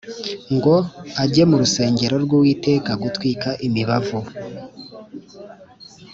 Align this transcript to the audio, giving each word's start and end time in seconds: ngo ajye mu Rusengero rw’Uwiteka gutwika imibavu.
ngo 0.55 0.75
ajye 1.23 1.43
mu 1.49 1.55
Rusengero 1.61 2.15
rw’Uwiteka 2.25 2.91
gutwika 3.03 3.49
imibavu. 3.67 4.19